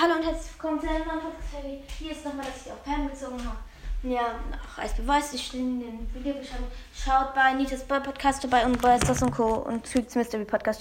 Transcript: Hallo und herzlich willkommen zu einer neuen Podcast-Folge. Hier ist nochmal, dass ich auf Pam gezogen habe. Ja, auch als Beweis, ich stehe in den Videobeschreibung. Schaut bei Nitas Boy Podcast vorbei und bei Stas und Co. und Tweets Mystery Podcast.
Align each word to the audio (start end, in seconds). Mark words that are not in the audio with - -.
Hallo 0.00 0.14
und 0.14 0.24
herzlich 0.24 0.52
willkommen 0.54 0.80
zu 0.80 0.88
einer 0.88 1.04
neuen 1.04 1.20
Podcast-Folge. 1.20 1.78
Hier 1.98 2.12
ist 2.12 2.24
nochmal, 2.24 2.46
dass 2.46 2.64
ich 2.64 2.72
auf 2.72 2.82
Pam 2.84 3.06
gezogen 3.06 3.36
habe. 3.44 3.58
Ja, 4.02 4.40
auch 4.64 4.78
als 4.82 4.94
Beweis, 4.94 5.34
ich 5.34 5.44
stehe 5.44 5.62
in 5.62 5.80
den 5.80 6.14
Videobeschreibung. 6.14 6.68
Schaut 6.94 7.34
bei 7.34 7.52
Nitas 7.52 7.84
Boy 7.84 8.00
Podcast 8.00 8.40
vorbei 8.40 8.64
und 8.64 8.80
bei 8.80 8.96
Stas 8.96 9.20
und 9.22 9.30
Co. 9.30 9.56
und 9.56 9.84
Tweets 9.84 10.14
Mystery 10.14 10.46
Podcast. 10.46 10.78